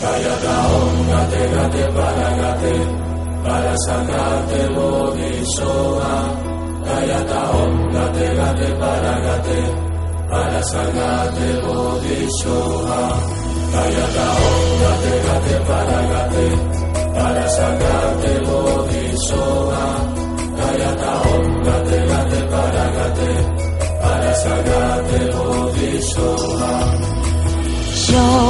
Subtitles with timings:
[0.00, 2.74] Kayata Om Gate Gate Paragate
[3.44, 6.14] Parasagate Bodhisoha
[6.86, 9.60] Kayata Om Gate Gate Paragate
[10.30, 13.00] Parasagate Bodhisoha
[13.72, 16.46] Kayata Om Gate Gate Paragate
[17.14, 19.86] Parasagate Bodhisoha
[20.56, 23.60] Kayata Om Gate Gate Paragate
[24.52, 24.66] en
[28.22, 28.49] veure que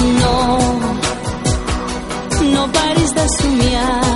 [0.00, 0.58] No,
[2.52, 4.09] no paris de somiar.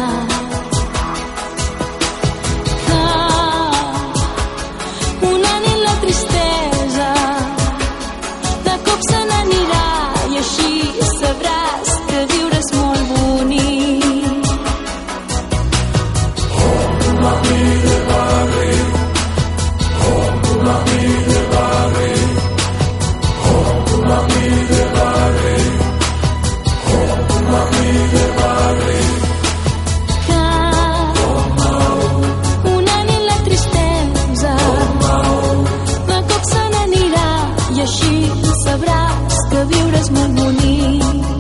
[40.15, 41.34] 难不你？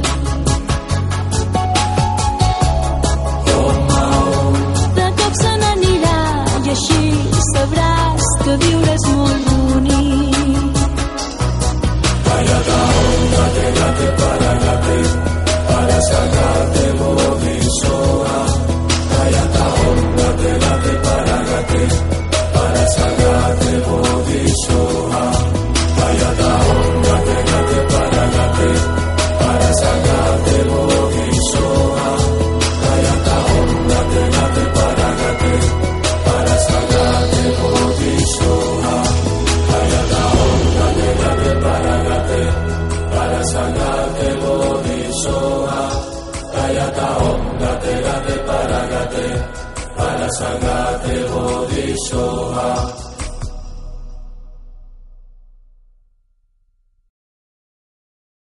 [44.04, 45.06] Γατε βοδι
[46.52, 48.64] τα όγκα ομν παράγατε γατε παρα.